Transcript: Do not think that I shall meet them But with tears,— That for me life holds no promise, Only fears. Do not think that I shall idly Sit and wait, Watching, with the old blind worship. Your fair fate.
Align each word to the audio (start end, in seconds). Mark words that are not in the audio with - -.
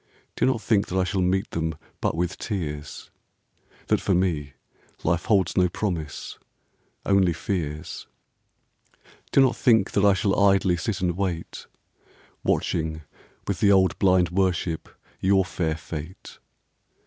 Do 0.35 0.47
not 0.47 0.61
think 0.63 0.87
that 0.87 0.97
I 0.97 1.03
shall 1.03 1.21
meet 1.21 1.51
them 1.51 1.75
But 2.01 2.15
with 2.15 2.39
tears,— 2.39 3.11
That 3.89 4.01
for 4.01 4.15
me 4.15 4.53
life 5.03 5.25
holds 5.25 5.55
no 5.55 5.69
promise, 5.69 6.39
Only 7.05 7.33
fears. 7.33 8.07
Do 9.31 9.41
not 9.41 9.55
think 9.55 9.91
that 9.91 10.03
I 10.03 10.13
shall 10.15 10.39
idly 10.39 10.75
Sit 10.75 11.01
and 11.01 11.15
wait, 11.15 11.67
Watching, 12.43 13.03
with 13.47 13.59
the 13.59 13.71
old 13.71 13.99
blind 13.99 14.31
worship. 14.31 14.89
Your 15.19 15.45
fair 15.45 15.77
fate. 15.77 16.39